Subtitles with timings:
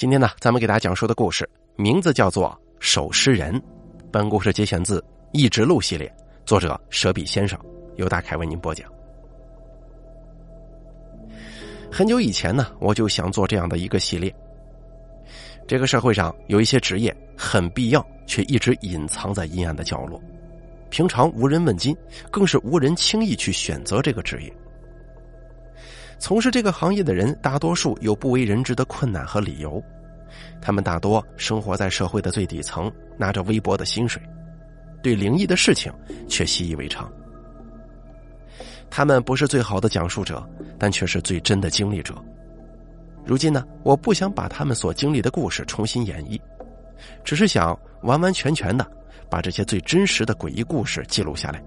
[0.00, 3.54] 今天呢，咱们给大家讲述的故事名字叫做《守尸人》。
[4.10, 4.98] 本故事节选自
[5.30, 6.10] 《一直录》系列，
[6.46, 7.60] 作者舍笔先生，
[7.96, 8.90] 由大凯为您播讲。
[11.92, 14.34] 很久以前呢，我就想做这样的一个系列。
[15.68, 20.18] 这个社会上有一些职业很必要，却一直隐藏在阴暗的角落，
[20.88, 21.94] 平常无人问津，
[22.30, 24.50] 更是无人轻易去选择这个职业。
[26.20, 29.82] 从事这个行业的人，大多数有不为人知的困难和理由。
[30.60, 34.20] 他们大多生活在社会的最底层，拿着微薄的薪水，
[35.02, 35.90] 对灵异的事情
[36.28, 37.10] 却习以为常。
[38.90, 40.46] 他们不是最好的讲述者，
[40.78, 42.14] 但却是最真的经历者。
[43.24, 46.38] 如今呢，我不想把他们所经历的故事重新演绎，
[47.24, 48.86] 只是想完完全全的
[49.30, 51.62] 把这些最真实的诡异故事记录下来，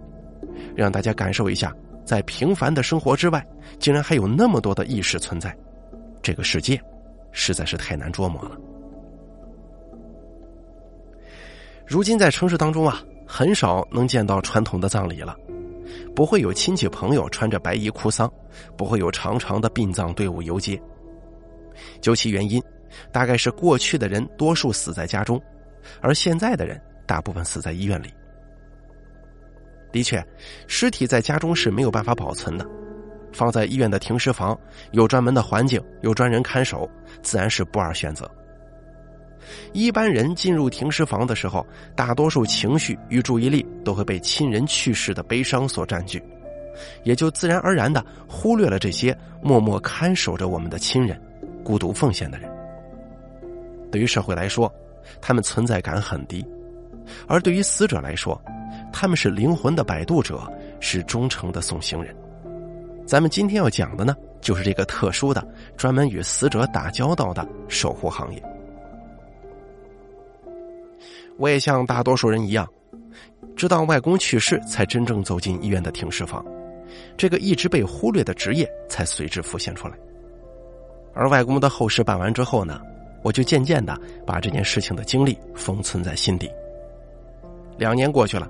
[0.76, 1.76] 让大家感受一下。
[2.06, 3.46] 在平凡的生活之外，
[3.80, 5.56] 竟然还有那么多的意识存在，
[6.22, 6.80] 这个世界
[7.32, 8.58] 实在是太难捉摸了。
[11.86, 15.36] 如今在城市当中啊，很少能见到传统的葬礼了，
[16.16, 18.32] 不会有亲戚朋友穿着白衣哭丧，
[18.78, 20.82] 不会有长长的殡葬队伍游街。
[22.02, 22.62] 究其原因，
[23.12, 25.42] 大概是过去的人多数死在家中，
[26.02, 28.14] 而现在的人大部分死在医院里。
[29.94, 30.22] 的确，
[30.68, 32.68] 尸体在家中是没有办法保存的，
[33.32, 34.60] 放在医院的停尸房，
[34.92, 36.90] 有专门的环境，有专人看守，
[37.22, 38.30] 自然是不二选择。
[39.72, 46.22] 一般人进入停尸房的时候，大多数情绪与注意力都会被亲人去世的悲伤所占据，
[47.04, 51.22] 也就自然而然的忽略了这些默默看守着我们的亲人、
[51.64, 52.50] 孤独奉献的人。
[53.92, 54.74] 对于社会来说，
[55.22, 56.44] 他们存在感很低，
[57.28, 58.42] 而对于死者来说，
[58.94, 60.40] 他们是灵魂的摆渡者，
[60.80, 62.16] 是忠诚的送行人。
[63.06, 68.42] 咱们今天要讲的呢，就是这个特殊的、专门与死者打交道的守护行业。
[71.38, 72.66] 我也像大多数人一样，
[73.56, 76.46] 直到外公去世，才真正走进医院的停尸房，
[77.18, 79.96] 这个一直被忽略的职业才随之浮现出来。
[81.16, 82.80] 而外公的后事办完之后呢，
[83.24, 86.50] 我就渐渐的把这件事情的经历封存在心底。
[87.78, 88.50] 两年过去了。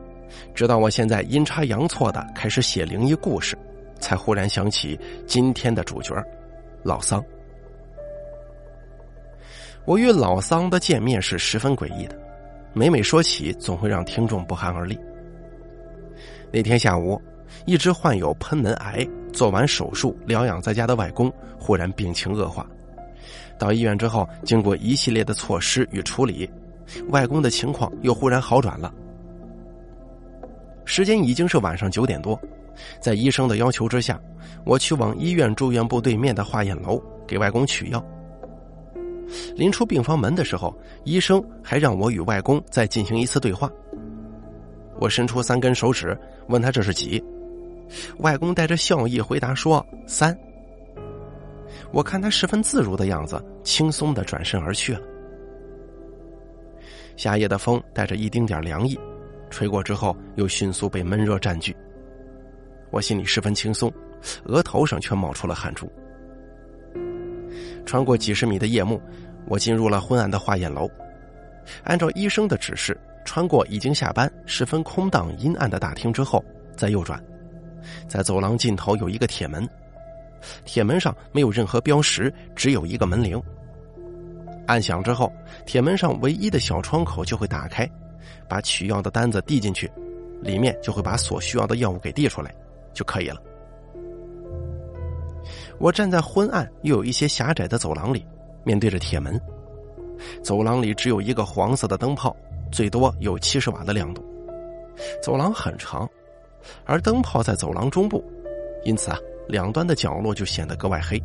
[0.54, 3.58] 直到我现在阴差阳错的开始写灵异故事，
[4.00, 6.16] 才忽然想起今天的主角
[6.84, 7.24] 老桑。
[9.86, 12.18] 我与老桑的见面是十分诡异的，
[12.74, 14.98] 每每说起，总会让听众不寒而栗。
[16.52, 17.22] 那天下午，
[17.66, 22.66] 一直患有喷门癌、做完手术疗养在家的外公，忽然病情恶化。
[23.58, 26.50] 到医院之后，经过一系列的措施与处理，
[27.10, 28.94] 外公的情况又忽然好转了。
[30.86, 32.40] 时间已经是晚上九点多，
[33.00, 34.20] 在医生的要求之下，
[34.66, 38.04] 我去往医院住院部对面的化验楼给外公取药。
[39.56, 43.72] 临出病房门的时候，医生还让我与外公再进行一次对话。
[45.00, 46.18] 我伸出三根手指，
[46.48, 47.24] 问他这是几？
[48.20, 50.38] 外公带着笑意回答说：“三。”
[51.92, 55.02] 我看他十分自如的样子，轻松的转身而去了。
[57.16, 59.00] 夏夜的风带着一丁点凉意。
[59.54, 61.76] 吹过之后，又迅速被闷热占据。
[62.90, 63.94] 我心里十分轻松，
[64.46, 65.88] 额头上却冒出了汗珠。
[67.86, 69.00] 穿过几十米的夜幕，
[69.46, 70.90] 我进入了昏暗的化验楼。
[71.84, 76.44] 按照医生的指示，穿过已经下班、十分空荡阴暗的大厅之后，
[76.76, 77.24] 再右转，
[78.08, 79.70] 在走廊尽头有一个铁门，
[80.66, 83.40] 铁门上没有任何标识，只有一个门铃。
[84.66, 85.32] 按响之后，
[85.64, 87.88] 铁门上唯一的小窗口就会打开。
[88.48, 89.92] 把取药的单子递进去，
[90.42, 92.54] 里面就会把所需要的药物给递出来，
[92.94, 93.42] 就可以了。
[95.80, 98.26] 我站在昏暗又有一些狭窄的走廊里，
[98.64, 99.40] 面对着铁门。
[100.42, 102.36] 走廊里只有一个黄色的灯泡，
[102.72, 104.24] 最多有七十瓦的亮度。
[105.22, 106.10] 走廊很长，
[106.86, 108.24] 而灯泡在走廊中部，
[108.86, 109.18] 因此啊，
[109.48, 111.22] 两端的角落就显得格外黑。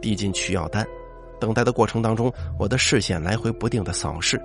[0.00, 0.84] 递进取药单，
[1.38, 4.40] 等待的过程当中，我的视线来回不定的扫视。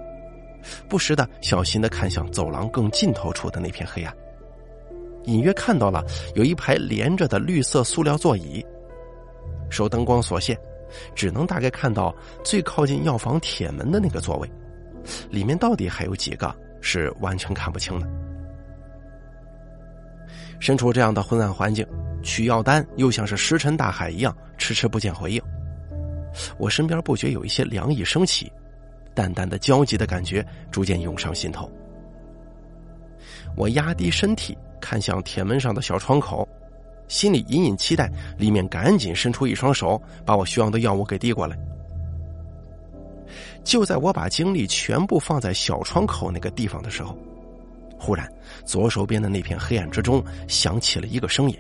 [0.88, 4.16] 不时的小心的看向走廊更尽头处的那片黑暗，
[5.26, 6.04] 隐约看到了
[6.36, 8.66] 有一排连着的绿色塑料座椅。
[9.70, 10.58] 受灯光所限，
[11.14, 14.50] 只能大概看到最靠近药房铁门的那个座位，
[15.30, 18.08] 里面到底还有几个是完全看不清的。
[20.60, 21.86] 身处这样的昏暗环境，
[22.24, 25.42] 取药单又像是石沉大海一样迟迟不见回应，
[26.58, 28.52] 我身边不觉有一些凉意升起。
[29.18, 31.68] 淡淡的焦急的感觉逐渐涌上心头。
[33.56, 36.48] 我压低身体，看向铁门上的小窗口，
[37.08, 41.58] 心里隐隐期待里面赶紧伸出一双手，把我需要的药物给递过来。
[43.64, 47.18] 就在我把精力全部放在小窗口那个地方的时候，
[47.98, 48.32] 忽然
[48.64, 51.58] 左手边的那片黑暗之中响起了一个声音，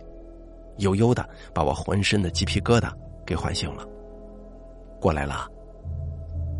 [0.77, 2.92] 悠悠的把我浑身的鸡皮疙瘩
[3.25, 3.83] 给唤醒了。
[5.00, 5.50] 过来了，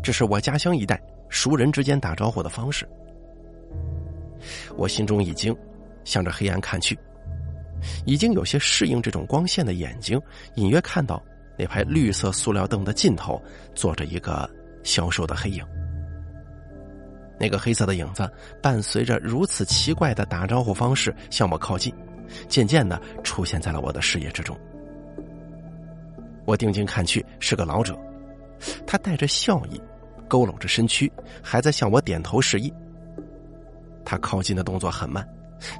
[0.08, 2.88] 这是我家乡一带熟人之间打招呼的方式。
[4.74, 5.54] 我心中一惊，
[6.02, 6.98] 向着黑暗看去，
[8.06, 10.18] 已经有些适应这种光线的眼睛，
[10.54, 11.22] 隐约看到
[11.58, 13.38] 那排绿色塑料凳的尽头
[13.74, 14.48] 坐着一个。
[14.82, 15.62] 消瘦的黑影，
[17.38, 18.26] 那个黑色的影子
[18.62, 21.92] 伴随着如此奇怪的打招呼方式向我靠近，
[22.48, 24.58] 渐渐的出现在了我的视野之中。
[26.46, 27.94] 我定睛看去，是个老者，
[28.86, 29.78] 他带着笑意，
[30.28, 31.10] 佝偻着身躯，
[31.42, 32.72] 还在向我点头示意。
[34.04, 35.26] 他靠近的动作很慢，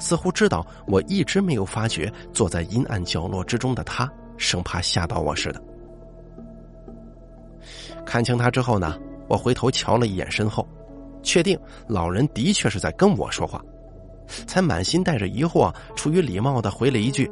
[0.01, 5.63] 似乎知道我一直没有发觉坐在阴暗角落之中的他，生怕吓到我似的。
[8.05, 8.99] 看清他之后呢，
[9.29, 10.67] 我回头瞧了一眼身后，
[11.23, 13.63] 确定老人的确是在跟我说话，
[14.47, 17.31] 才满心带着疑惑，出于礼貌的回了一句：“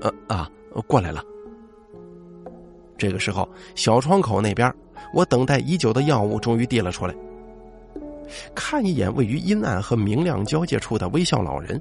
[0.00, 0.50] 呃啊，
[0.86, 1.22] 过来了。”
[2.98, 4.72] 这个时候，小窗口那边，
[5.12, 7.14] 我等待已久的药物终于递了出来。
[8.54, 11.80] 看一眼位于阴暗和明亮交界处的微笑老人，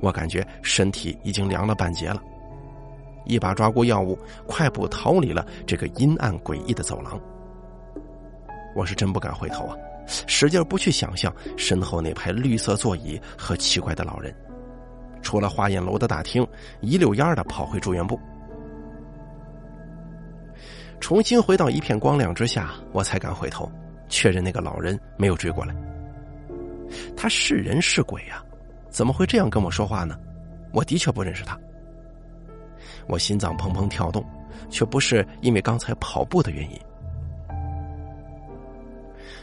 [0.00, 2.22] 我感觉身体已经凉了半截了，
[3.26, 7.20] 一把抓过药物，快步逃离了这个阴暗诡异的走廊。
[8.74, 9.76] 我是真不敢回头啊，
[10.26, 14.34] 使劲不去想象身后那排绿色座椅和奇怪的老人。
[15.22, 16.46] 出了化验楼的大厅，
[16.80, 18.18] 一溜烟的跑回住院部。
[21.06, 23.70] 重新回到一片光亮之下，我才敢回头
[24.08, 25.72] 确认那个老人没有追过来。
[27.16, 28.44] 他是人是鬼呀？
[28.90, 30.18] 怎么会这样跟我说话呢？
[30.72, 31.56] 我的确不认识他。
[33.06, 34.26] 我心脏砰砰跳动，
[34.68, 36.76] 却不是因为刚才跑步的原因。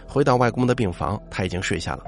[0.06, 2.04] 回到外公的病房，他已经睡下了。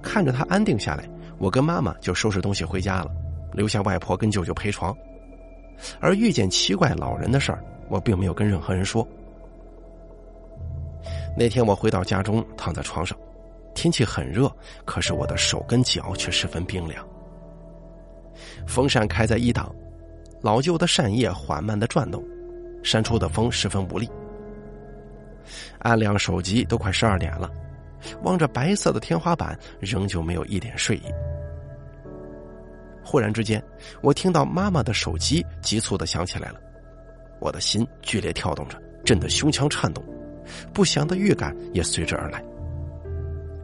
[0.00, 1.02] 看着他安定下来，
[1.38, 3.10] 我跟妈妈就收拾东西回家了，
[3.54, 4.96] 留下外婆跟舅舅陪床。
[6.00, 9.06] 而遇见奇怪老人的事儿，我并没有跟任何人说。
[11.36, 13.16] 那天我回到家中，躺在床上，
[13.74, 14.50] 天气很热，
[14.84, 17.06] 可是我的手跟脚却十分冰凉。
[18.66, 19.74] 风扇开在一档，
[20.40, 22.22] 老旧的扇叶缓慢的转动，
[22.82, 24.08] 扇出的风十分无力。
[25.80, 27.50] 按亮手机，都快十二点了，
[28.22, 31.04] 望着白色的天花板，仍旧没有一点睡意。
[33.04, 33.62] 忽然之间，
[34.00, 36.60] 我听到妈妈的手机急促的响起来了，
[37.40, 40.02] 我的心剧烈跳动着，震得胸腔颤动，
[40.72, 42.42] 不祥的预感也随之而来。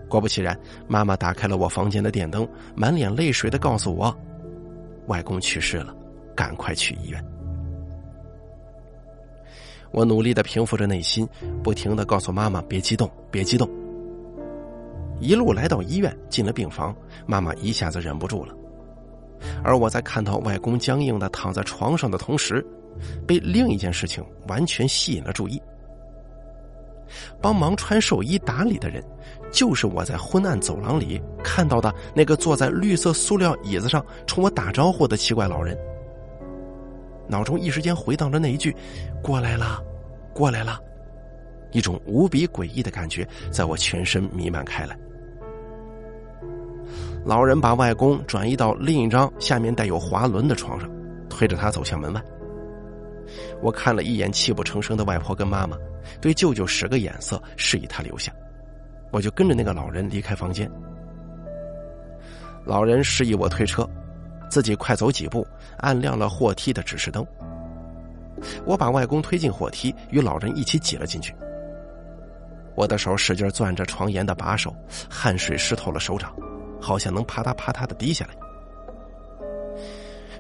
[0.09, 4.17] 果不其然，妈妈打开了我房间的电灯，满脸泪水的告诉我，
[5.07, 5.95] 外公去世了，
[6.35, 7.25] 赶快去医院。
[9.91, 11.27] 我努力的平复着内心，
[11.63, 13.69] 不停的告诉妈妈别激动，别激动。
[15.21, 16.95] 一路来到医院，进了病房，
[17.27, 18.55] 妈妈一下子忍不住了。
[19.63, 22.65] 而我在看到外公僵硬的躺在床上的同时，
[23.27, 25.61] 被另一件事情完全吸引了注意。
[27.41, 29.03] 帮忙穿寿衣打理的人，
[29.51, 35.77] 就是我在昏暗走廊里看到的那个坐在绿色塑料椅子上冲我打招呼的奇怪老人。
[37.27, 38.75] 脑中一时间回荡着那一句
[39.23, 39.83] ：“过来了，
[40.35, 40.79] 过来了。”
[41.73, 44.99] 一种无比诡异的感觉在我全身弥漫开来。
[47.25, 50.89] 老人把外公转移到另一张下面带有滑轮的床上，
[51.29, 52.23] 推着他走向门外。
[53.61, 55.77] 我看了一眼泣不成声的外婆跟妈妈，
[56.21, 58.33] 对舅舅使个眼色，示意他留下。
[59.11, 60.71] 我就跟着那个老人离开房间。
[62.65, 63.89] 老人示意我推车。
[64.51, 65.47] 自己快走几步，
[65.77, 67.23] 按亮了货梯的指示灯。
[68.65, 71.35] 我把外公推进货梯，与老人一起挤了进去。
[72.75, 74.75] 我的手使劲攥着床沿的把手，
[75.07, 76.35] 汗水湿透了手掌，
[76.81, 78.35] 好像能啪嗒啪嗒的滴下来。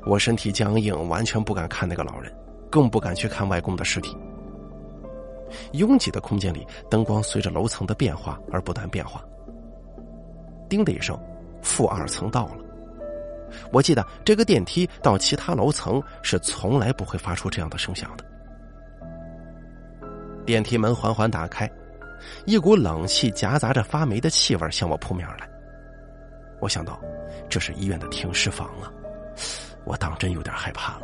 [0.06, 2.32] 我身体僵硬，完全不敢看那个老人，
[2.70, 4.16] 更不敢去看外公的尸体。
[5.72, 9.22] 拥挤的空间里，灯光随着楼层的变化而不断变化。
[10.68, 11.18] 叮的一声，
[11.62, 12.56] 负二层到了。
[13.72, 18.24] 我记得这个电梯到其他楼层是从来不会发出这样的声响的。
[20.44, 21.70] 电梯门缓缓打开，
[22.44, 25.48] 一股冷气夹杂着发霉的气味向我扑面而来。
[26.60, 27.00] 我想到，
[27.48, 28.92] 这是医院的停尸房啊！
[29.84, 31.02] 我当真有点害怕了。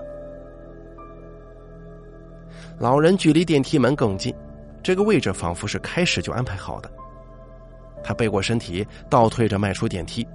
[2.78, 4.34] 老人距离电梯门更近，
[4.82, 6.90] 这个位置仿佛是开始就安排好的。
[8.02, 10.26] 他背过身体，倒退着迈出电梯。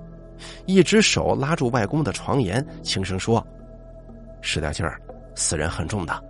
[0.65, 3.45] 一只手拉住外公的床沿，轻声说
[4.41, 4.99] ：“使点劲儿，
[5.35, 6.23] 死人很重的。”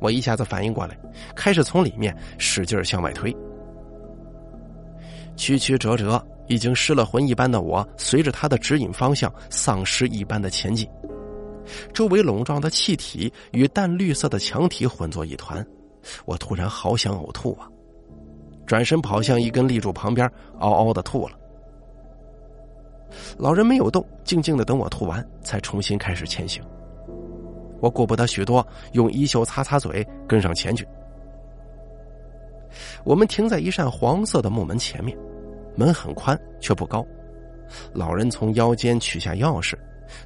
[0.00, 0.94] 我一下子反应过来，
[1.34, 3.34] 开始从里面使劲向外推。
[5.36, 10.88] 曲曲折折，已经失了魂一般的我，随着他的指引方向，丧尸一般的前进。
[11.92, 15.66] 周围笼罩的气体与淡绿色的墙体混作一团，
[16.26, 17.68] 我突然好想呕吐啊！
[18.66, 21.36] 转身跑向一根立柱旁边，嗷嗷的吐了。
[23.38, 26.62] 老人没有动，静静的等我吐完，才重新开始前行。
[27.80, 30.86] 我顾不得许多，用衣袖擦擦嘴，跟上前去。
[33.04, 35.16] 我们停在一扇黄色的木门前面，
[35.76, 37.06] 门很宽却不高。
[37.92, 39.74] 老人从腰间取下钥匙，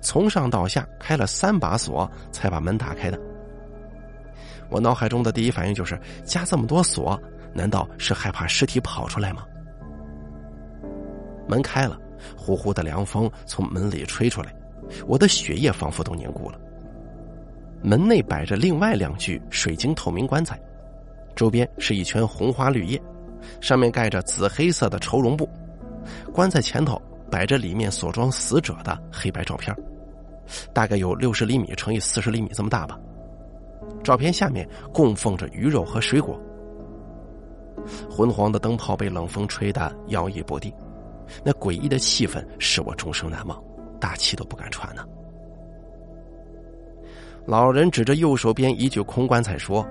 [0.00, 3.19] 从上到下开了三把锁，才把门打开的。
[4.71, 7.19] 我脑海中的第一反应就是：加这么多锁，
[7.55, 9.45] 难道是害怕尸体跑出来吗？
[11.49, 11.99] 门开了，
[12.37, 14.55] 呼呼的凉风从门里吹出来，
[15.07, 16.61] 我的血液仿佛都凝固了。
[17.83, 20.61] 门内摆着另外两具水晶透明棺材。
[21.38, 23.00] 周边是一圈红花绿叶，
[23.61, 25.49] 上面盖着紫黑色的绸绒布。
[26.33, 29.73] 棺材前头摆着里面所装死者的黑白照片，
[30.73, 32.99] 大概有六十厘米乘以四十厘米这么大吧。
[34.02, 36.37] 照片下面供奉着鱼肉和水果。
[38.11, 40.73] 昏黄的灯泡被冷风吹得摇曳不定，
[41.45, 43.62] 那诡异的气氛使我终生难忘，
[44.00, 45.04] 大气都不敢喘呢。
[47.47, 49.87] 老人指着右手边一具空棺材说。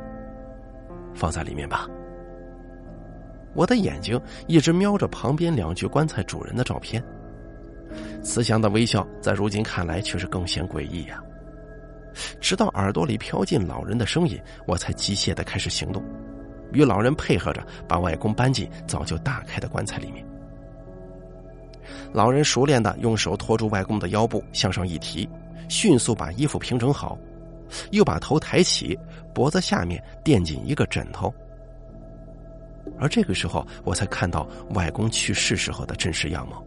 [1.17, 1.87] 放在里面吧。
[3.53, 7.03] 我的眼睛一直瞄着旁边两具棺材主人的照片，
[8.21, 11.19] 慈祥的微笑在如今看来却是更显诡异呀。
[12.39, 16.03] 直到耳朵里飘进老人的声音，我才机械的开始行动，
[16.71, 20.25] 与老人配合着把外公搬进早就打开的棺材里面。
[22.13, 25.27] 老人熟练的用手托住外公的腰部，向上一提，
[25.69, 27.17] 迅速把衣服平整好。
[27.91, 28.97] 又把头抬起，
[29.33, 31.33] 脖子下面垫进一个枕头。
[32.99, 36.63] 而这个时候，我才看到外公去世时候的真实样貌。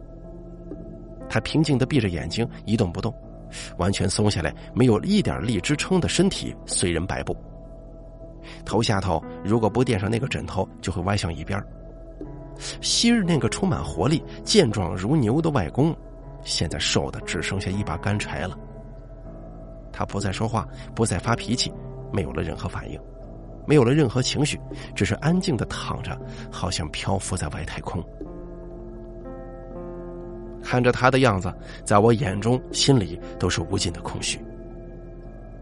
[1.27, 3.13] 他平静的闭着眼睛，一动不动，
[3.77, 7.35] 完全松下来，没有一点力支撑的身体随人摆布。
[8.65, 11.63] 头下头如果不垫上那个枕头，就会歪向一边。
[12.81, 15.95] 昔日那个充满活力、健壮如牛的外公，
[16.43, 18.57] 现在瘦的只剩下一把干柴了。
[19.91, 21.71] 他不再说话，不再发脾气，
[22.11, 22.99] 没有了任何反应，
[23.67, 24.59] 没有了任何情绪，
[24.95, 26.19] 只是安静的躺着，
[26.51, 28.03] 好像漂浮在外太空。
[30.63, 34.39] 看着他的样子，在我眼中、心里都是无尽的空虚。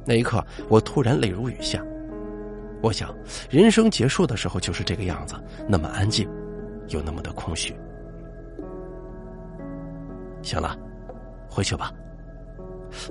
[0.06, 1.84] 那一刻，我突然泪如雨下。
[2.82, 3.14] 我想，
[3.50, 5.36] 人生结束的时候就是这个样子，
[5.68, 6.30] 那么安静，
[6.90, 7.76] 又那么的空虚。
[10.42, 10.78] 行了，
[11.50, 11.92] 回去吧。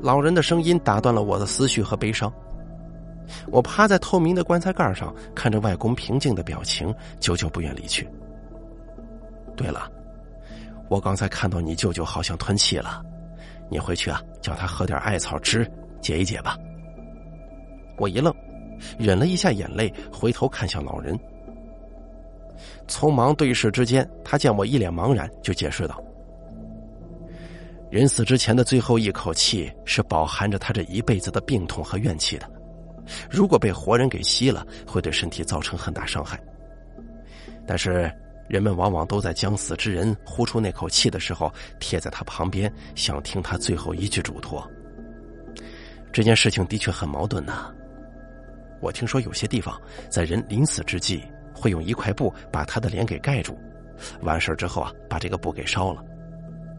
[0.01, 2.33] 老人的声音打断了我的思绪和悲伤。
[3.51, 8.09] 我趴在透明的棺材盖上，看着外公平静的表情，久久不愿离去。
[9.55, 9.91] 对了，
[10.89, 13.03] 我刚才看到你舅舅好像吞气了，
[13.69, 15.71] 你回去啊，叫他喝点艾草汁
[16.01, 16.57] 解一解吧。
[17.99, 18.35] 我一愣，
[18.99, 21.19] 忍了一下眼泪，回头看向老人。
[22.87, 26.03] 匆忙对视之间，他见我一脸茫然，就解释道。
[27.91, 32.47] 人死之前的最后一口气是饱含着他这一辈子的病痛和怨气的，
[33.31, 36.39] 如果被活人给吸了，会对身体造成很大伤害。
[37.67, 38.13] 但是
[38.47, 44.67] 人们往往都在将死之人呼出那口气的时候，贴在他旁边，想听他最后一句嘱托。
[46.13, 47.73] 这件事情的确很矛盾呐。
[48.81, 49.81] 我听说有些地方
[50.11, 51.23] 在人临死之际，
[51.55, 53.59] 会用一块布把他的脸给盖住，
[54.21, 56.05] 完事之后啊，把这个布给烧了，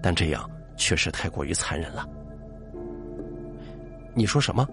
[0.03, 0.47] 但这样。
[0.79, 2.07] 确实太过于残忍了。
[4.15, 4.67] 你说什么？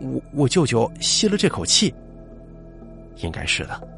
[0.00, 1.94] 我我舅舅吸了这口气？
[3.16, 3.88] 应该是的。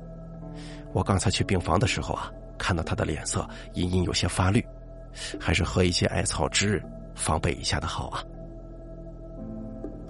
[0.93, 4.65] 我刚才去病房的时候啊，看到他的脸色隐隐有些发绿，
[5.39, 6.83] 还是喝一些艾草汁
[7.15, 8.25] 防备一下的好啊。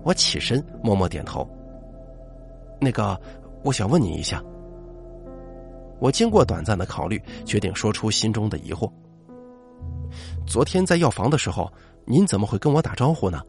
[0.02, 1.48] 我起身默默点头。
[2.80, 3.20] 那个，
[3.62, 4.42] 我想问你一下。
[6.00, 8.90] 我经过短暂的考虑，决定说出心中的疑惑。
[10.46, 11.72] 昨天在药房的时候，
[12.04, 13.40] 您怎么会跟我打招呼呢？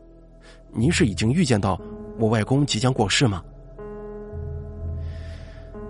[0.71, 1.79] 您是已经预见到
[2.17, 3.43] 我外公即将过世吗？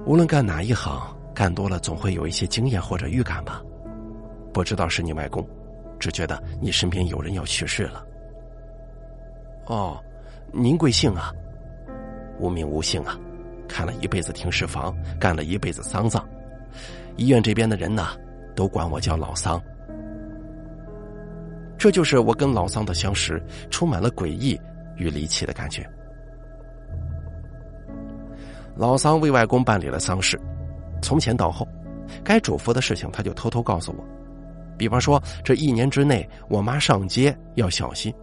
[0.05, 1.01] 无论干哪一行，
[1.33, 3.61] 干多了总会有一些经验或者预感吧。
[4.53, 5.47] 不知道是你外公，
[5.99, 8.05] 只觉得你身边有人要去世了。
[9.65, 9.99] 哦，
[10.51, 11.31] 您贵姓啊？
[12.39, 13.19] 无名无姓啊，
[13.67, 16.23] 看了一辈子停尸房，干了一辈子丧葬，
[17.17, 18.09] 医院这边的人呢，
[18.55, 19.61] 都管我叫老桑。
[21.77, 24.59] 这就是我跟老桑的相识，充满了诡异
[24.97, 25.87] 与离奇的感觉。
[28.75, 30.39] 老桑为外公办理了丧事，
[31.01, 31.65] 从前到后，
[32.23, 34.03] 该嘱咐的事情他就偷偷告诉我，
[34.77, 38.13] 比方说这一年之内我妈上街要小心。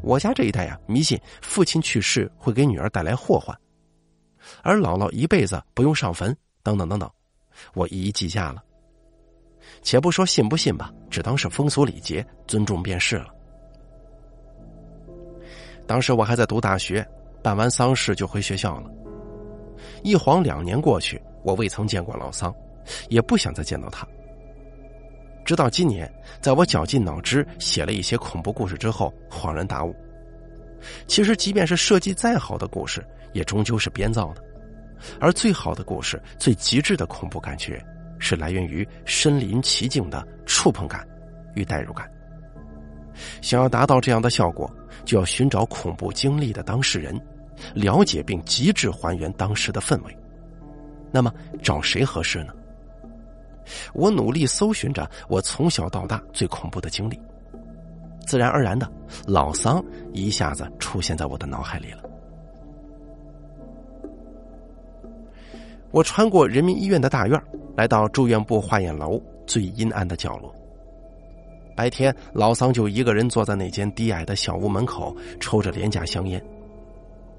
[0.00, 3.54] 我家这一代呀，迷信父亲去世会给女儿带来祸患，
[4.62, 7.10] 而姥姥一辈子不用上坟，等等等等，
[7.74, 8.63] 我一一记下了。
[9.82, 13.28] 且不说信不信吧，只当是风俗礼节，尊重便是了。
[15.86, 17.06] 当时我还在读大学，
[17.42, 18.90] 办完丧事就回学校了。
[20.02, 22.54] 一晃两年过去，我未曾见过老桑，
[23.08, 24.06] 也不想再见到他。
[25.44, 29.94] 直到今年，在我绞尽脑汁写了一些恐怖故事之后，恍然大悟：
[31.06, 34.42] 其实，即便是设计再好的故事，也终究是编造的。
[35.20, 37.84] 而最好的故事，最极致的恐怖感觉，
[38.24, 41.06] 是来源于身临其境的触碰感
[41.54, 42.10] 与代入感。
[43.42, 44.68] 想要达到这样的效果，
[45.04, 47.20] 就要寻找恐怖经历的当事人，
[47.74, 50.18] 了解并极致还原当时的氛围。
[51.12, 51.30] 那么，
[51.62, 52.54] 找谁合适呢？
[53.92, 57.20] 我努力搜寻着我从小到大最恐怖的经历，
[58.26, 58.90] 自然而然的，
[59.26, 62.02] 老桑一下子出现在我的脑海里了。
[65.94, 67.40] 我穿过人民医院的大院，
[67.76, 70.52] 来到住院部化验楼最阴暗的角落。
[71.76, 76.44] 白天，老桑就一个人坐在那间低矮的小屋门口，抽着廉价香烟。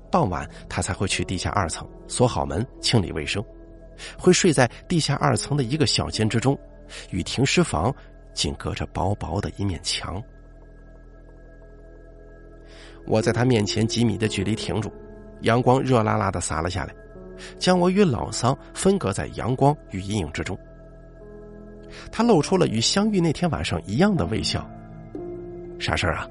[0.10, 3.44] 傍晚，他才会去地下二层锁好门，清理卫生。
[4.18, 6.58] 会睡在地下二层的一个小间之中，
[7.12, 7.94] 与停尸房
[8.34, 10.24] 仅隔着薄薄的一面墙。
[13.06, 14.90] 我在他面前几米的距离停住，
[15.42, 16.96] 阳光热辣辣的洒了下来，
[17.58, 20.58] 将我与老桑分隔在阳光与阴影之中。
[22.12, 24.68] 他露出了与相遇那天晚上一样的微笑。
[25.80, 26.28] 啥事儿啊？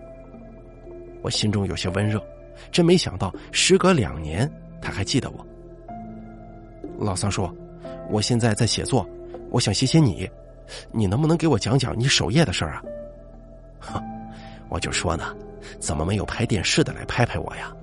[1.23, 2.23] 我心中有些温热，
[2.71, 5.47] 真没想到，时隔两年，他还记得我。
[6.99, 7.55] 老桑说
[8.11, 9.09] ：“我现在在写作，
[9.51, 10.29] 我想谢谢你，
[10.93, 12.83] 你能不能给我讲讲你守夜的事儿啊？”
[13.81, 14.03] 哼，
[14.69, 15.35] 我就说呢，
[15.79, 17.75] 怎么没有拍电视的来拍拍我呀？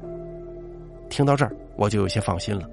[1.10, 2.70] 听到这儿，我就有些放心了，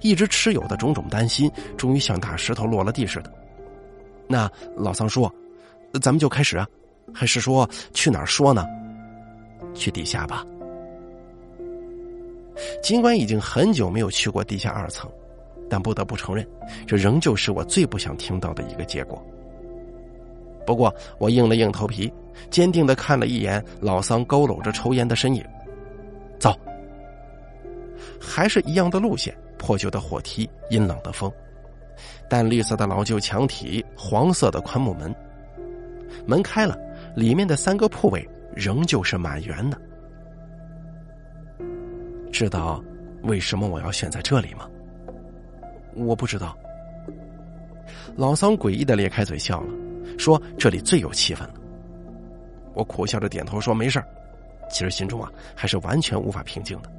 [0.00, 3.32] 一直持有的种种担心，终于像大石头落了地似的。
[4.26, 5.32] 那老桑说
[6.00, 6.66] ：“咱们就开始啊，
[7.14, 8.66] 还是说去哪儿说呢？
[9.74, 10.44] 去地下吧。
[12.82, 15.10] 尽管已经很久没有去过地下二层。”
[15.70, 16.48] 但不得不承认，
[16.86, 19.22] 这仍旧是我最不想听到的一个结果。
[20.64, 22.10] 不过，我硬了硬头皮，
[22.48, 25.44] 坚定的看了一眼老桑佝偻着抽烟的身影。
[26.38, 26.58] 走，
[28.18, 31.30] 还是一样的路线：破旧的火梯，阴冷的风，
[32.30, 35.14] 淡绿色的老旧墙体，黄色的宽木门。
[36.26, 36.78] 门开了，
[37.14, 39.78] 里面的三个铺位仍旧是满员的。
[42.32, 42.82] 知道
[43.22, 44.68] 为什么我要选在这里吗？
[45.94, 46.56] 我不知道。
[48.16, 49.68] 老桑诡异的咧开嘴笑了，
[50.18, 51.54] 说：“这里最有气氛了。”
[52.74, 54.02] 我苦笑着点头说：“没事
[54.70, 56.90] 其实心中啊，还是完全无法平静的。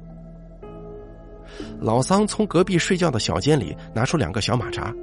[1.80, 4.94] 老桑从隔壁睡觉的小间里拿出两个小马扎，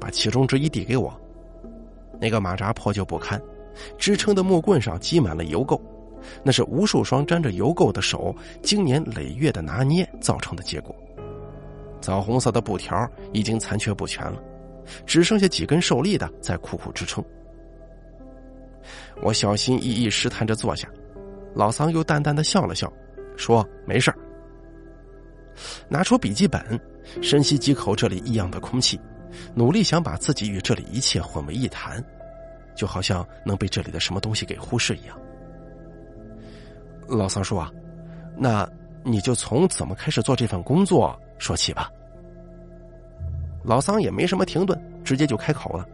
[0.00, 1.12] 把其中之一递给我。
[2.20, 3.40] 那个马扎破旧不堪，
[3.98, 5.80] 支撑的木棍上积满了油垢，
[6.42, 10.94] 那是无数双沾着油垢的手经年累月的拿捏造成的结果。
[12.00, 14.38] 枣红色的布条已经残缺不全了，
[15.06, 17.24] 只剩下几根受力的在苦苦支撑。
[19.22, 20.88] 我小心翼翼试探着坐下，
[21.54, 22.92] 老桑又淡淡的笑了笑，
[23.36, 24.14] 说：“没事
[25.88, 26.80] 拿出笔记本，
[27.22, 29.00] 深吸几口这里异样的空气，
[29.54, 32.04] 努力想把自己与这里一切混为一谈，
[32.76, 35.18] 就好像能被这里的什么东西给忽视一样。
[37.06, 37.70] 老桑说：“啊，
[38.36, 38.68] 那
[39.02, 41.90] 你就从怎么开始做这份工作。”说起吧，
[43.64, 45.86] 老桑也没什么停顿，直接就开口了。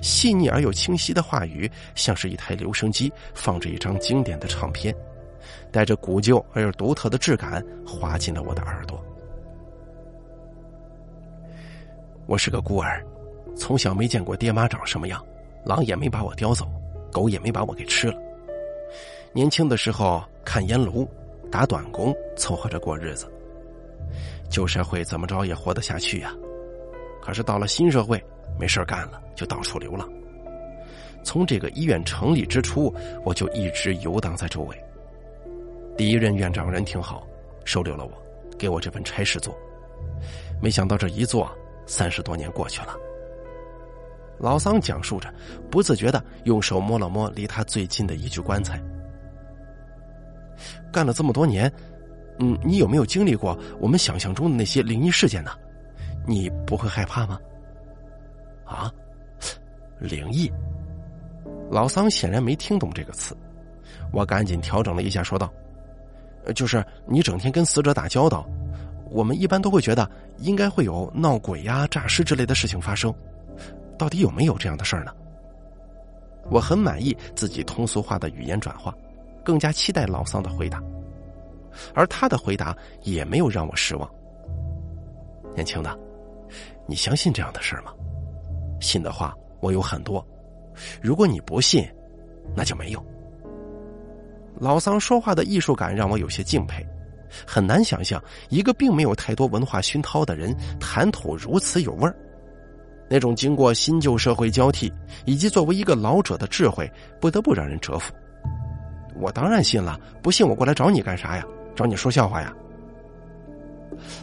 [0.00, 4.94] 细腻而又清晰的话语，像是一台留声机放着一张经典的唱片，
[5.70, 9.02] 带着古旧而又独特的质感，滑进了我的耳朵。
[12.26, 13.04] 我是个孤儿，
[13.56, 15.24] 从小没见过爹妈长什么样，
[15.64, 16.66] 狼也没把我叼走，
[17.10, 18.18] 狗也没把我给吃了。
[19.32, 21.08] 年轻的时候看烟炉，
[21.50, 23.26] 打短工，凑合着过日子。
[24.48, 26.34] 旧社会怎么着也活得下去呀，
[27.22, 28.22] 可是到了新社会，
[28.58, 30.08] 没事干了就到处流浪。
[31.24, 32.92] 从这个医院成立之初，
[33.24, 34.76] 我就一直游荡在周围。
[35.96, 37.26] 第一任院长人挺好，
[37.64, 38.12] 收留了我，
[38.58, 39.56] 给我这份差事做。
[40.60, 41.50] 没想到这一做，
[41.86, 42.96] 三十多年过去了。
[44.38, 45.32] 老桑讲述着，
[45.70, 48.82] 不自觉的用手摸了摸离他最近的一具棺材。
[50.92, 51.72] 干了这么多年，
[52.38, 55.52] 嗯，你有没有经历过我们想象中的那些灵异事件呢？
[56.26, 57.38] 你不会害怕吗？
[58.64, 58.92] 啊，
[59.98, 60.50] 灵异。
[61.70, 63.36] 老桑显然没听懂这个词，
[64.12, 65.52] 我赶紧调整了一下，说道
[66.54, 68.46] ：“就是你整天跟死者打交道，
[69.10, 73.14] 我们一般都会觉得应该会有闹鬼呀、诈尸之类的事情发生，
[73.96, 75.12] 到底有没有这样的事儿呢？”
[76.50, 78.92] 我很满意自己通俗化的语言转化，
[79.44, 80.82] 更加期待老桑的回答，
[81.94, 84.10] 而他的回答也没有让我失望。
[85.54, 85.96] 年轻的，
[86.86, 87.92] 你相信这样的事儿吗？
[88.80, 90.20] 信的话，我有很多；
[91.00, 91.88] 如果你不信，
[92.56, 93.00] 那就没有。
[94.62, 96.86] 老桑说话的艺术感让我有些敬佩，
[97.44, 102.14] 很难想象一个并没有太多文化熏陶的人谈吐如此有味儿。
[103.10, 104.92] 那种经过新旧社会交替，
[105.24, 106.88] 以及作为一个老者的智慧，
[107.20, 108.14] 不得不让人折服。
[109.16, 111.44] 我当然信了，不信我过来找你干啥呀？
[111.74, 112.54] 找你说笑话呀？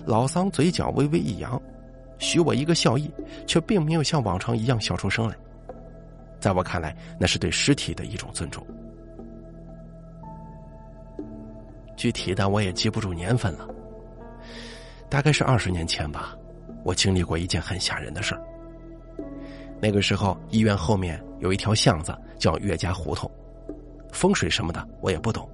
[0.06, 1.62] 老桑嘴角微微一扬，
[2.18, 3.12] 许我一个笑意，
[3.46, 5.36] 却并没有像往常一样笑出声来。
[6.40, 8.66] 在我看来，那是对尸体的一种尊重。
[12.00, 13.68] 具体的我也记不住年份了，
[15.10, 16.34] 大概是二十年前吧。
[16.86, 18.42] 我经历过一件很吓人的事儿。
[19.82, 23.30] 那个时候，医院后面有一条巷子叫岳家胡同，
[24.14, 25.48] 风水什么的我也不懂。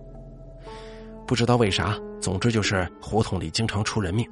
[1.26, 4.24] 不知道为啥，总之就是胡同里经常出人命，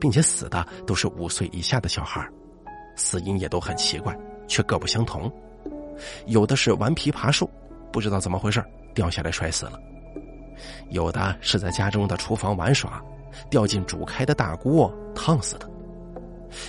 [0.00, 2.28] 并且死的都是五岁以下的小孩，
[2.96, 5.32] 死因也都很奇怪，却各不相同。
[6.26, 7.48] 有的是顽皮爬树，
[7.92, 8.60] 不知道怎么回事
[8.96, 9.78] 掉下来摔死了；
[10.90, 13.02] 有的是在家中的厨房玩耍，
[13.50, 15.68] 掉进煮开的大锅烫死的。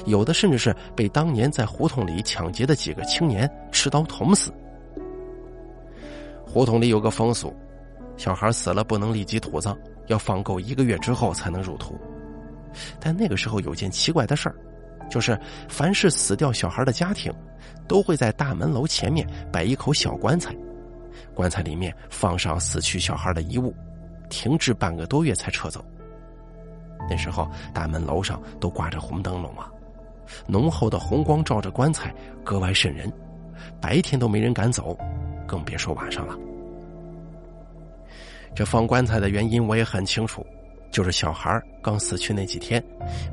[0.05, 4.51] 有的甚至是被当年在胡同里抢劫的几个青年持刀捅死。
[6.45, 7.55] 胡同里有个风俗，
[8.17, 11.97] 小孩死了不能立即土葬，要放够一个月之后才能入土。
[12.99, 14.55] 但那个时候有件奇怪的事儿，
[15.09, 17.31] 就是凡是死掉小孩的家庭，
[17.87, 20.55] 都会在大门楼前面摆一口小棺材，
[21.33, 23.73] 棺材里面放上死去小孩的遗物，
[24.29, 25.83] 停滞半个多月才撤走。
[27.09, 29.69] 那时候大门楼上都挂着红灯笼啊。
[30.45, 33.11] 浓厚的红光照着棺材，格外瘆人。
[33.81, 34.97] 白天都没人敢走，
[35.47, 36.35] 更别说晚上了。
[38.53, 40.45] 这放棺材的原因我也很清楚，
[40.91, 42.83] 就是小孩刚死去那几天，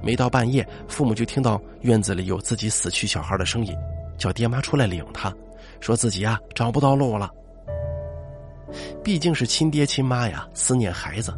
[0.03, 3.77] 没到半夜，父母就听到院子里有自己死去小孩的声音，
[4.17, 5.33] 叫爹妈出来领他，
[5.81, 7.31] 说自己啊找不到路了。
[9.03, 11.33] 毕竟是亲爹亲妈呀，思念孩子，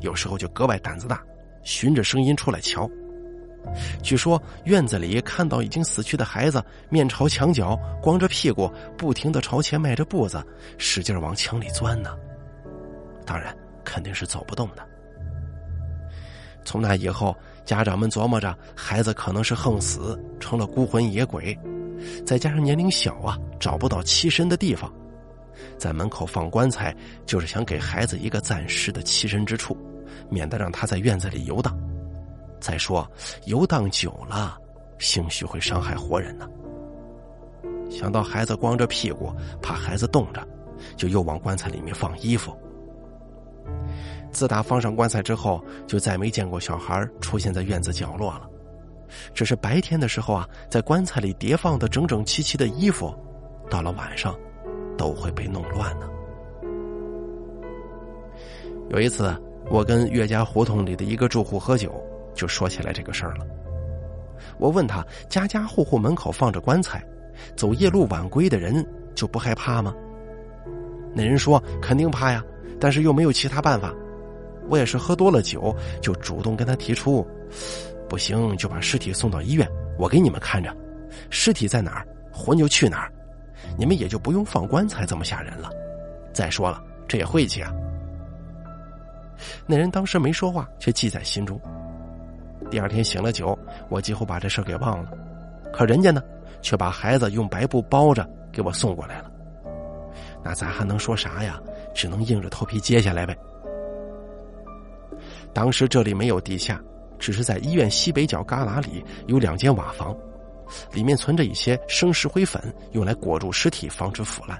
[0.00, 1.22] 有时候就格外胆子大，
[1.62, 2.88] 循着声音出来瞧。
[4.02, 10.44] 据说院子里看到已经死去的孩子面朝墙角，光着屁股，不停的朝前迈着步子，
[10.78, 12.16] 使劲往墙里钻呢。
[13.24, 14.84] 当然，肯定是走不动的。
[16.64, 21.56] 从那以后，家长们琢磨着孩子可能是横死，成了孤魂野鬼，
[22.26, 24.92] 再加上年龄小啊，找不到栖身的地方，
[25.78, 26.94] 在门口放棺材，
[27.26, 29.76] 就是想给孩子一个暂时的栖身之处，
[30.28, 31.76] 免得让他在院子里游荡。
[32.60, 33.10] 再说，
[33.46, 34.56] 游荡久了，
[34.98, 36.48] 兴许会伤害活人呢。
[37.90, 40.46] 想到孩子光着屁股，怕孩子冻着，
[40.96, 42.56] 就又往棺材里面放衣服。
[44.30, 48.48] 自打放上棺材之后，就再没见过小孩出现在院子角落了。
[49.34, 53.14] 只是白天的时候啊，在棺材里叠放的整整齐齐的衣服，
[53.68, 54.34] 到了晚上，
[55.02, 56.08] 都会被弄乱呢。
[58.90, 59.36] 有一次，
[59.68, 61.92] 我跟岳家胡同里的一个住户喝酒。
[62.34, 63.44] 就说起来这个事儿了。
[64.58, 67.04] 我问他，家家户户门口放着棺材，
[67.56, 69.92] 走夜路晚归的人就不害怕吗？
[71.12, 72.42] 那人说肯定怕呀，
[72.78, 73.92] 但是又没有其他办法。
[74.68, 77.26] 我也是喝多了酒，就主动跟他提出，
[78.08, 80.74] 不行就把尸体送到医院，我给你们看着，
[81.28, 83.12] 尸体在哪儿，魂就去哪儿，
[83.76, 85.70] 你们也就不用放棺材这么吓人了。
[86.32, 87.72] 再说了，这也晦气啊。
[89.66, 91.60] 那人当时没说话，却记在心中。
[92.70, 93.58] 第二天醒了酒，
[93.88, 95.10] 我几乎把这事给忘了。
[95.72, 96.22] 可人家呢，
[96.60, 99.30] 却把孩子用白布包着给我送过来了。
[100.42, 101.60] 那咱还能说啥呀？
[101.94, 103.36] 只能硬着头皮接下来呗。
[105.52, 106.80] 当时这里没有地下，
[107.18, 110.16] 只是在医院西北角旮旯里有两间瓦房，
[110.92, 114.58] 里面存着一些生石灰粉，用来裹住尸体，防止腐烂。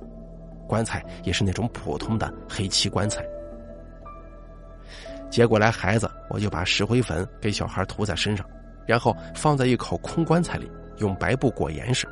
[0.67, 3.25] 棺材也是那种普通的黑漆棺材。
[5.31, 8.47] 接过来孩子，我就把石灰粉给小孩涂在身上，
[8.87, 12.07] 然后放在一口空棺材里，用白布裹严实。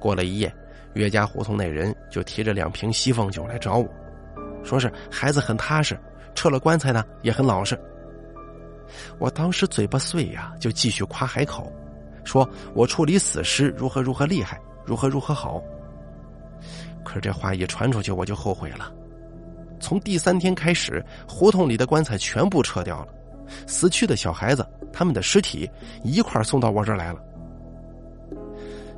[0.00, 0.52] 过了一夜，
[0.94, 3.88] 岳家胡同那人就提着两瓶西凤酒来找我，
[4.64, 5.98] 说是孩子很踏实，
[6.34, 7.78] 撤了棺材呢也很老实。
[9.18, 11.72] 我当时嘴巴碎呀，就继续夸海口，
[12.24, 15.62] 说我处理死尸如何如何厉害，如何如何好。
[17.04, 18.92] 可是这话一传出去，我就后悔了。
[19.80, 23.08] 从第三天开始，胡同里的棺材全部撤掉了，
[23.66, 25.68] 死去的小孩子他们的尸体
[26.04, 27.20] 一块送到我这儿来了。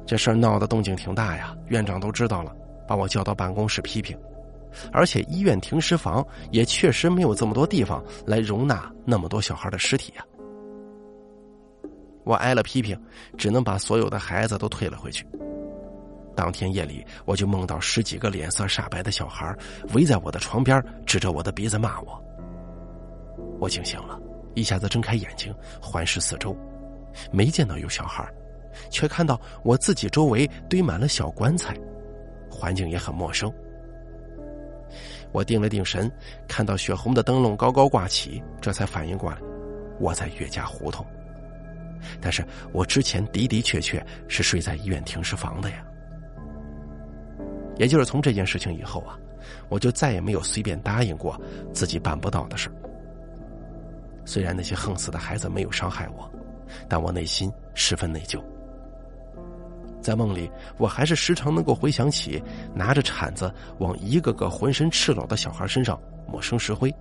[0.07, 2.55] 这事儿闹得动静挺大呀，院长都知道了，
[2.87, 4.15] 把我叫到办公室批评。
[4.93, 10.25] 而且医院停尸房也确实没有这么多地方来容纳那么多小孩的尸体呀。
[12.25, 12.99] 我挨了批评，
[13.39, 15.27] 只能把所有的孩子都退了回去。
[16.35, 19.55] 当天夜里，我就梦到十几个脸色煞白的小孩
[19.93, 22.21] 围在我的床边，指着我的鼻子骂我。
[23.61, 24.19] 我惊醒了，
[24.55, 26.57] 一下子睁开眼睛，环视四周，
[27.31, 28.29] 没见到有小孩，
[28.91, 31.77] 却看到我自己周围堆满了小棺材，
[32.51, 33.53] 环境也很陌生。
[35.31, 36.11] 我定了定神，
[36.49, 39.39] 看到血红的灯笼高高挂起，这才反应过来，
[40.01, 41.07] 我在岳家胡同。
[42.21, 45.85] 但是我之前的的确确是睡在医院停尸房的呀。
[47.77, 49.19] 也就是从这件事情以后啊，
[49.69, 51.41] 我就再也没有随便答应过
[51.73, 52.71] 自己办不到的事
[54.25, 56.31] 虽然那些横死的孩子没有伤害我，
[56.89, 58.43] 但我内心十分内疚。
[60.01, 62.43] 在梦里，我还是时常能够回想起
[62.75, 66.95] 拿着铲子往一个个浑身赤裸的小孩身上抹生石灰，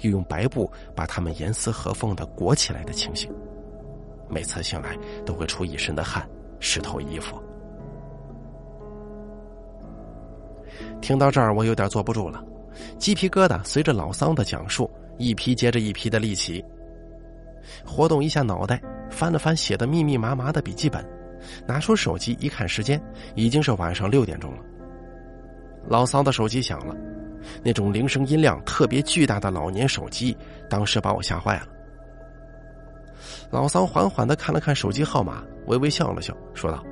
[0.00, 3.32] 又用白布把他们严丝合缝的裹起来的情形。
[4.30, 6.28] 每次醒来都会出一身的汗，
[6.60, 7.42] 湿透衣服。
[11.00, 12.44] 听到这儿，我有点坐不住了，
[12.98, 16.64] 鸡皮疙瘩随着老桑的讲述一批接着一批的立起。
[17.84, 21.04] 活动一下脑袋，翻了翻写的密密麻麻的笔记本。
[21.66, 23.00] 拿出手机一看，时间
[23.34, 24.58] 已经是晚上六点钟了。
[25.88, 26.94] 老桑的手机响了，
[27.64, 30.36] 那种铃声音量特别巨大的老年手机，
[30.68, 31.66] 当时把我吓坏了。
[33.50, 36.84] 老桑缓缓的看了看手机号码，微微笑了笑，说道：“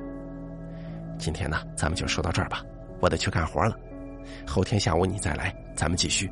[1.17, 2.63] 今天呢，咱们就说到这儿吧，
[2.99, 3.75] 我得去干活了。
[4.45, 6.29] 后天下午你再来，咱们继续。”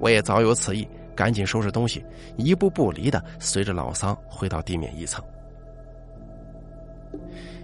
[0.00, 2.04] 我也早有此意，赶紧收拾东西，
[2.36, 5.24] 一步不离的随着老桑回到地面一层。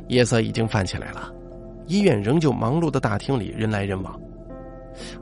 [0.08, 1.32] 夜色已经泛起来了，
[1.86, 4.18] 医院仍旧忙碌的大厅里人来人往。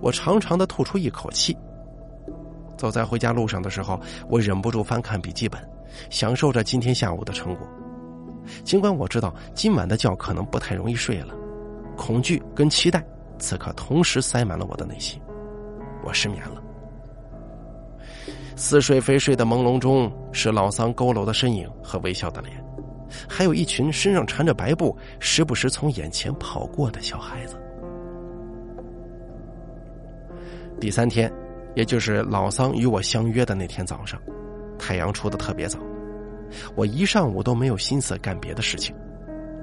[0.01, 1.57] 我长长的吐出一口气。
[2.79, 5.61] 走在回家路上的时候，我忍不住翻看笔记本，
[6.09, 7.69] 享受着今天下午的成果。
[8.65, 11.35] 尽管我知道今晚的觉可能不太容易睡了，
[11.97, 13.05] 恐惧跟期待
[13.39, 15.21] 此刻同时塞满了我的内心。
[16.03, 16.63] 我失眠了。
[18.57, 22.65] 似睡非睡的朦胧中，是老桑佝偻的身影和微笑的脸。
[23.29, 27.57] 还有一群身上缠着白布、时不时从眼前跑过的小孩子。
[30.81, 31.33] 第三天，
[31.75, 34.21] 也就是老桑与我相约的那天早上，
[34.79, 35.79] 太阳出的特别早，
[36.75, 38.95] 我一上午都没有心思干别的事情，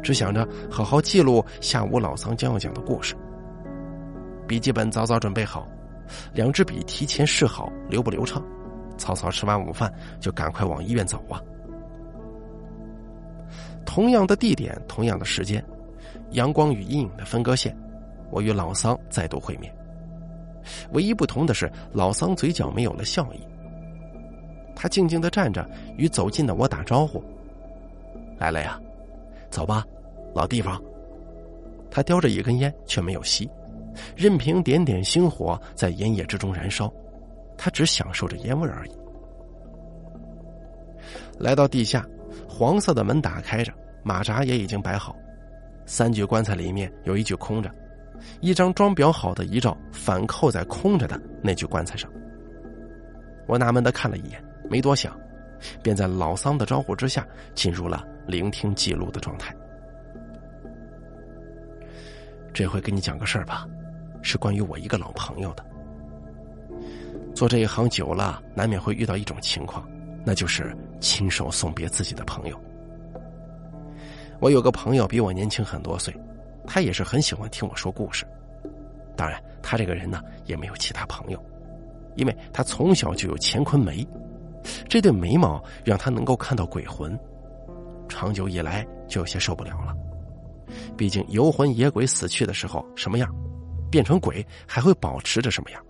[0.02, 3.15] 只想着好好记录下午老桑将要讲的故事。
[4.48, 5.68] 笔记本早早准备好，
[6.34, 8.44] 两支笔提前试好流不流畅，
[8.98, 11.41] 草草吃完午饭就赶快往医院走啊。
[13.86, 15.63] 同样的地点，同样的时间，
[16.32, 17.76] 阳光与阴影的分割线，
[18.32, 19.74] 我与老桑再度会面。
[20.93, 23.39] 唯一不同的是，老桑嘴角没有了笑意。
[24.75, 27.23] 他静静的站着，与走近的我打招呼
[28.38, 28.80] ：“来了呀，
[29.49, 29.86] 走吧，
[30.34, 30.82] 老地方。”
[31.89, 33.49] 他叼着一根烟，却没有吸，
[34.15, 36.91] 任凭点点星火在烟叶之中燃烧，
[37.58, 38.91] 他只享受着烟味而已。
[41.39, 42.06] 来到地下。
[42.47, 45.13] 黄色的门打开着，马扎也已经摆好，
[45.86, 47.69] 三具棺材里面有一具空着，
[48.41, 52.10] 一张装裱好的遗照反扣在空着的那具棺材上。
[53.47, 55.15] 我纳闷的看了一眼，没多想，
[55.84, 59.56] 便在老桑的招呼之下进入了聆听记录的状态。
[62.54, 63.67] 这回给你讲个事儿吧，
[64.21, 65.65] 是关于我一个老朋友的。
[67.36, 69.88] 做这一行久了，难免会遇到一种情况。
[70.28, 72.60] 那就是亲手送别自己的朋友。
[74.39, 76.12] 我有个朋友比我年轻很多岁，
[76.67, 78.25] 他也是很喜欢听我说故事。
[79.15, 81.43] 当然，他这个人呢也没有其他朋友，
[82.15, 84.06] 因为他从小就有乾坤眉，
[84.89, 87.17] 这对眉毛让他能够看到鬼魂。
[88.08, 89.95] 长久以来就有些受不了了，
[90.95, 93.34] 毕竟游魂野鬼死去的时候什么样，
[93.89, 95.82] 变成鬼还会保持着什么样。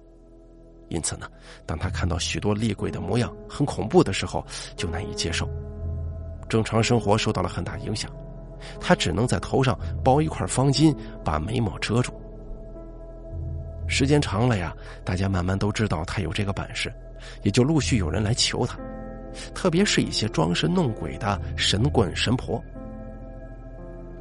[0.90, 1.28] 因此呢，
[1.66, 4.46] 当他看到许多厉鬼的模样很恐怖的时候，
[4.78, 5.50] 就难以接受，
[6.48, 8.12] 正常生活受到了很大影响，
[8.80, 12.14] 他只能在头上包一块方巾，把眉毛遮住。
[13.88, 16.92] 时间长了呀，大家慢慢都知道他有这个本事，
[17.44, 18.78] 也就陆续有人来求他，
[19.54, 22.64] 特别是一些装神弄鬼的神棍神婆。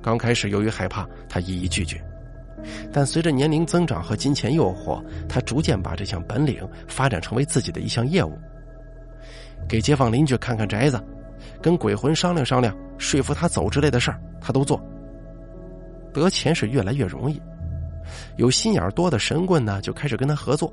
[0.03, 1.99] 刚开始由于害怕，他一一拒绝，
[2.93, 8.39] 但随着年龄增长和金钱诱惑，他逐渐把这项本领发展成为自己的一项业务。
[9.67, 11.03] 给街坊邻居看看宅子，
[11.65, 14.79] 跟鬼魂商量商量，说服他走之类的事儿，他都做。
[16.13, 17.41] 得钱是越来越容易。
[18.37, 20.71] 有心眼多的神棍呢，就开始跟他合作，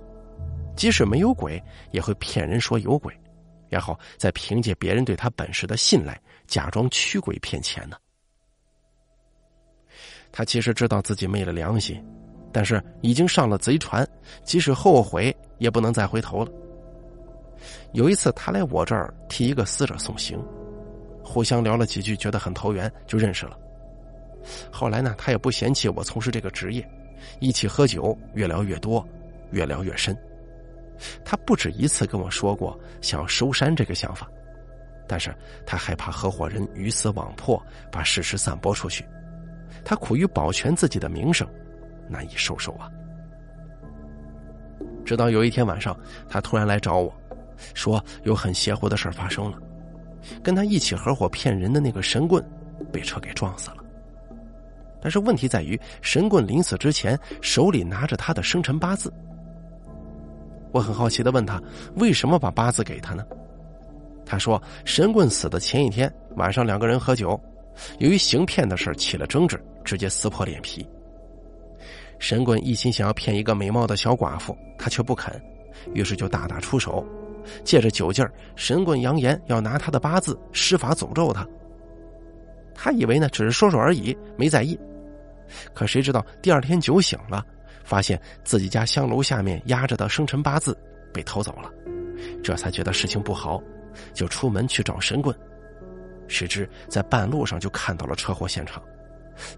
[0.76, 3.18] 即使没有鬼，也会骗人说有鬼，
[3.70, 7.96] 然后再凭借别人对他本事的信赖，假装驱鬼骗钱呢。
[10.30, 12.04] 他其实知道自己昧了良心，
[12.52, 14.06] 但是已经上了贼船，
[14.44, 16.52] 即使后悔也不能再回头了。
[17.94, 20.38] 有一次，他来我这儿替一个死者送行，
[21.24, 23.58] 互相聊了几句，觉得很投缘，就认识了。
[24.72, 26.88] 后来呢，他也不嫌弃我从事这个职业。
[27.40, 29.08] 一起喝酒，越聊越多，
[29.52, 30.18] 越聊越深。
[31.24, 34.28] 他不止一次跟我说过想要收山这个想法，
[35.08, 35.32] 但是
[35.66, 39.06] 他害怕合伙人鱼死网破，把事实散播出去。
[39.86, 41.48] 他苦于保全自己的名声，
[42.10, 42.90] 难以收手啊。
[45.06, 45.96] 直到有一天晚上，
[46.28, 47.14] 他突然来找我，
[47.76, 49.60] 说有很邪乎的事发生了，
[50.44, 52.44] 跟他一起合伙骗人的那个神棍，
[52.92, 53.78] 被车给撞死了。
[55.02, 59.12] 但是问题在于，神棍临死之前手里拿着他的生辰八字。
[60.72, 61.62] 我很好奇的问他，
[61.96, 63.26] 为什么把八字给他呢？
[64.26, 67.40] 他说，神棍死的前一天晚上，两个人喝酒，
[68.00, 70.88] 由于行骗的事起了争执，直接撕破脸皮。
[72.20, 75.42] 神棍一心想要骗一个美貌的小寡妇，他却不肯，
[75.94, 77.04] 于是就大打出手，
[77.64, 81.48] 借着酒劲儿，神棍扬言要拿他的八字施法诅咒他。
[82.74, 84.80] 他以为呢只是说说而已，没在意。
[85.74, 87.46] 可谁知道第二天酒醒了，
[87.84, 90.78] 发现自己家香炉下面压着的生辰八字
[91.14, 91.70] 被偷走了，
[92.44, 93.62] 这才觉得事情不好，
[94.14, 95.36] 就出门去找神棍。
[96.28, 98.82] 谁知在半路上就看到了车祸现场，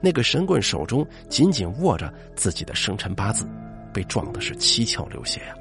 [0.02, 3.48] 那个神棍手中紧紧握着自己的生辰八字，
[3.94, 5.54] 被撞的是七窍流血呀。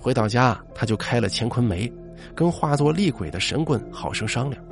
[0.00, 1.92] 回到家，他就开了乾坤眉，
[2.34, 4.64] 跟化作厉鬼的神棍好生商量。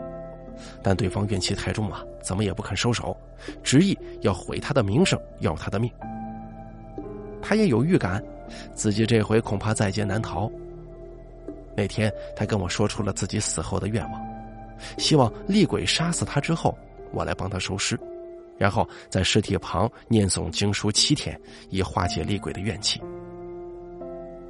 [0.82, 3.16] 但对方怨气太重啊，怎么也不肯收手，
[3.62, 5.88] 执意要毁他的名声，要他的命。
[7.40, 8.24] 他也有预感，
[8.74, 10.50] 自己这回恐怕在劫难逃。
[11.76, 14.20] 那天，他跟我说出了自己死后的愿望，
[14.96, 16.76] 希望厉鬼杀死他之后，
[17.12, 17.96] 我来帮他收尸，
[18.56, 23.00] 然后在尸体旁念诵经书七天，以化解厉鬼的怨气。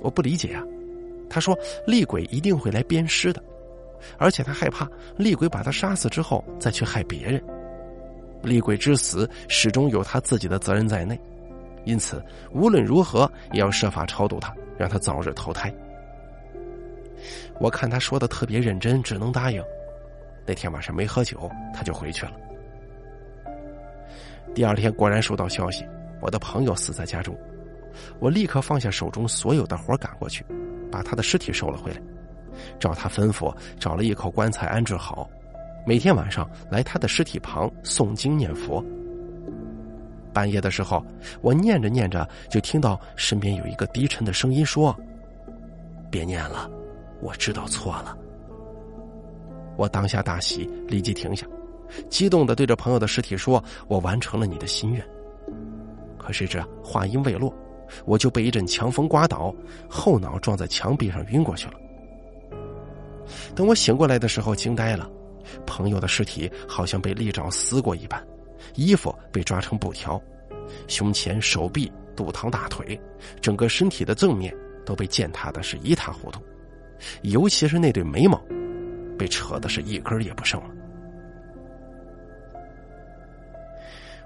[0.00, 0.62] 我不理解啊，
[1.28, 3.42] 他说厉鬼一定会来鞭尸的。
[4.16, 7.42] 而且他害怕厉鬼把他杀死之后再去害别人，
[8.42, 11.18] 厉鬼之死始终有他自己的责任在内，
[11.84, 15.74] 因此无论如何也要设法超度他，让他早日投胎。
[17.58, 19.60] 我看他说的特别认真，只能答应。
[20.46, 22.32] 那天晚上没喝酒，他就回去了。
[24.54, 25.84] 第二天果然收到消息，
[26.20, 27.36] 我的朋友死在家中，
[28.18, 30.44] 我立刻放下手中所有的活赶过去，
[30.90, 32.00] 把他的尸体收了回来。
[32.80, 35.28] 照他吩咐，找了一口棺材安置好，
[35.86, 38.84] 每天晚上来他的尸体旁诵经念佛。
[40.32, 41.04] 半夜的时候，
[41.40, 44.94] 我念着念着，就听到身边有一个低沉的声音说
[46.10, 46.70] ：“别念了，
[47.20, 48.16] 我知道错了。”
[49.76, 51.46] 我当下大喜，立即停下，
[52.10, 55.04] 激动的对着朋友的尸体说：“我完成了你的心愿。”
[56.18, 57.52] 可谁知话音未落，
[58.04, 59.54] 我就被一阵强风刮倒，
[59.88, 61.74] 后脑撞在墙壁上晕过去了。
[63.54, 65.10] 等我醒过来的时候，惊呆了，
[65.66, 68.26] 朋友的尸体好像被利爪撕过一般，
[68.74, 70.20] 衣服被抓成布条，
[70.86, 72.98] 胸前、手臂、肚膛、大腿，
[73.40, 74.54] 整个身体的正面
[74.86, 76.40] 都被践踏的是一塌糊涂，
[77.22, 78.40] 尤其是那对眉毛，
[79.18, 80.70] 被扯的是一根也不剩了。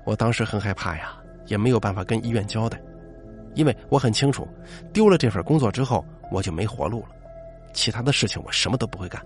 [0.05, 2.81] 我当时很害怕呀，也没有办法跟医院交代，
[3.54, 4.48] 因为我很清楚，
[4.92, 7.08] 丢了这份工作之后，我就没活路了。
[7.72, 9.24] 其他的事情我什么都不会干，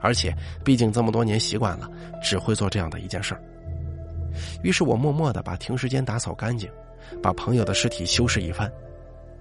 [0.00, 0.34] 而且
[0.64, 1.88] 毕竟这么多年习惯了，
[2.22, 3.42] 只会做这样的一件事儿。
[4.62, 6.70] 于是我默默的把停尸间打扫干净，
[7.22, 8.70] 把朋友的尸体修饰一番，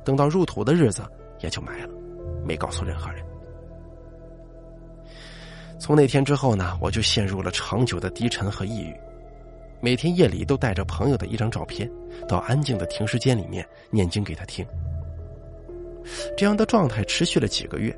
[0.03, 1.03] 等到入土的日子
[1.41, 1.89] 也就埋了，
[2.43, 3.23] 没告诉任何人。
[5.79, 8.99] 从那天之后呢，我就陷入了长久的低沉和抑郁，
[9.79, 11.89] 每天夜里都带着朋友的一张照片，
[12.27, 14.65] 到安静的停尸间里面念经给他听。
[16.35, 17.95] 这样的状态持续了几个月。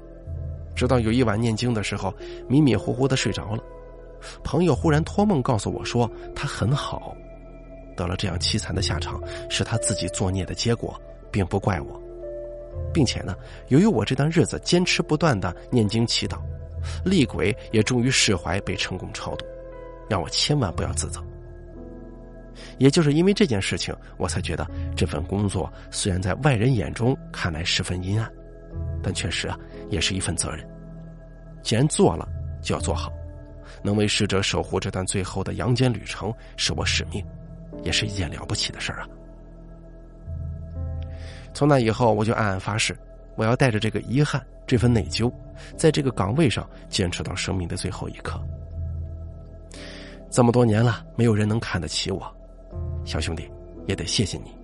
[0.76, 2.14] 直到有一晚念经的时候，
[2.48, 3.64] 迷迷糊糊的睡着了。
[4.44, 7.16] 朋友忽然托梦告诉我说他很好，
[7.96, 11.00] 得了这样凄惨的下场，是他自己作孽的结果，
[11.32, 12.02] 并不怪我。
[12.94, 13.36] 并且呢，
[13.68, 16.40] 由于我这段日子坚持不断的念经祈祷，
[17.04, 19.46] 厉鬼也终于释怀，被成功超度，
[20.10, 21.22] 让我千万不要自责。
[22.78, 28.32] 也就是因为这件事情，我才觉得这份工作虽然在外人眼中看来十分阴暗，
[29.04, 29.58] 但确实啊，
[29.90, 30.68] 也是一份责任。
[31.62, 32.28] 既然做了，
[32.62, 33.12] 就要做好。
[33.82, 37.26] 能为逝者守护这段最后的阳间旅程，是我使命，
[37.84, 39.08] 也是一件了不起的事儿啊！
[41.54, 42.98] 从那以后，我就暗暗发誓，
[43.36, 45.32] 我要带着这个遗憾、这份内疚，
[45.78, 48.42] 在这个岗位上坚持到生命的最后一刻。
[50.30, 52.36] 这么多年了，没有人能看得起我，
[53.10, 53.50] 小兄弟，
[53.88, 54.56] 也得谢谢你，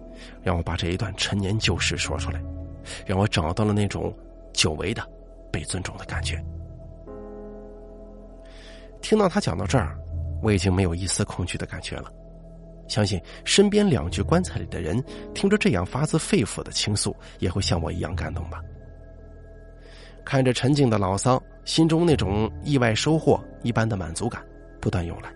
[0.43, 2.39] 让我把这一段陈年旧事说出来，
[3.03, 4.15] 让我找到了那种
[4.53, 5.03] 久违的
[5.51, 6.39] 被尊重的感觉。
[9.01, 9.97] 听到他讲到这儿，
[10.43, 12.13] 我已经没有一丝恐惧的感觉了。
[12.87, 18.61] 相信身边两具棺材里的人，听着这样发自肺腑的倾诉，也会像我一样感动吧。
[20.23, 24.45] 看着沉静的老桑，心中那种意外收获一般的满足感
[24.79, 25.33] 不断涌来。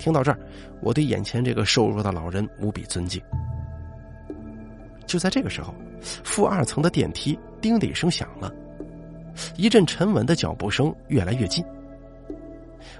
[0.00, 0.38] 听到这儿，
[0.80, 3.22] 我对眼前这个瘦弱的老人无比尊敬。
[5.06, 5.74] 就在这个时候，
[6.24, 8.50] 负二层的电梯“叮”的一声响了，
[9.56, 11.62] 一阵沉稳的脚步声越来越近。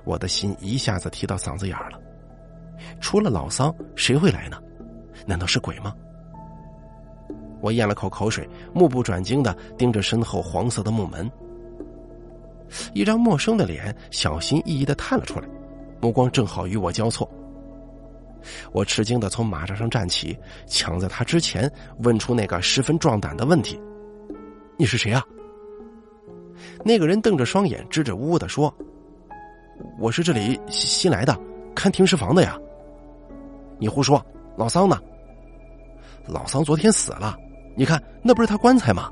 [0.04, 1.98] 我的心一下子提到嗓子眼了。
[3.00, 4.58] 除了老桑，谁会来呢？
[5.26, 5.94] 难道是鬼吗？
[7.62, 11.30] 我咽了口口水，目不转睛的盯着身后黄色的木门。
[12.92, 15.48] 一张陌生的脸小心翼翼的探了出来，
[16.00, 17.28] 目光正好与我交错。
[18.72, 20.36] 我吃惊的从马扎上站起，
[20.66, 23.78] 抢在他之前问出那个十分壮胆的问题
[24.78, 25.22] ：“你是谁啊？”
[26.84, 28.74] 那个人瞪着双眼，支支吾吾的说。
[29.98, 31.38] 我是这里新来的，
[31.74, 32.58] 看停尸房的呀。
[33.78, 34.24] 你胡说，
[34.56, 34.98] 老桑呢？
[36.26, 37.36] 老桑昨天死了，
[37.76, 39.10] 你看那不是他棺材吗？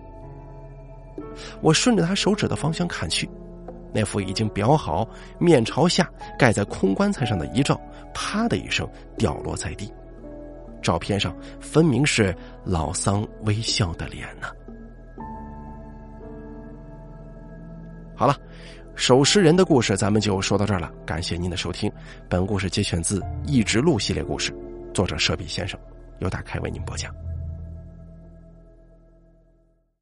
[1.61, 3.29] 我顺着他手指的方向看去，
[3.99, 5.09] 那幅已经裱好、
[5.41, 7.81] 面朝下盖在空棺材上的遗照，
[8.15, 9.93] 啪的一声掉落在地。
[10.81, 12.33] 照片上分明是
[12.65, 14.47] 老桑微笑的脸呢。
[18.15, 18.37] 好了。
[18.95, 20.93] 守尸人的故事，咱们就说到这儿了。
[21.07, 21.89] 感谢您的收听，
[22.29, 24.53] 本故事节选自《一直录》系列故事，
[24.93, 25.79] 作者舍笔先生，
[26.19, 27.15] 由大开为您播讲。